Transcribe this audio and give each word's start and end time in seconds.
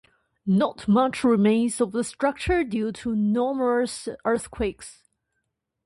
Not 0.47 0.87
much 0.87 1.23
remains 1.23 1.79
of 1.79 1.91
the 1.91 2.03
structure 2.03 2.63
due 2.63 2.91
to 2.91 3.15
numerous 3.15 4.09
earthquakes. 4.25 5.03